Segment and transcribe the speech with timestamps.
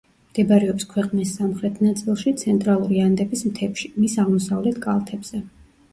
[0.27, 5.45] მდებარეობს ქვეყნის სამხრეთ ნაწილში, ცენტრალური ანდების მთებში, მის აღმოსავლეთ კალთებზე.